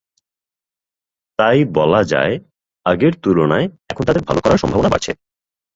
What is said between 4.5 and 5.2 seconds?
সম্ভাবনা বাড়ছে।